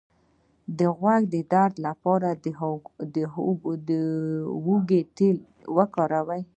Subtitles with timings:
[0.79, 2.29] د غوږ د درد لپاره
[3.13, 3.17] د
[4.65, 5.37] هوږې تېل
[5.77, 6.41] وکاروئ